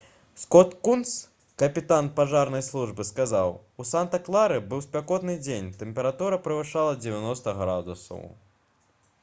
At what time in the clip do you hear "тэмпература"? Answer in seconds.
5.83-6.43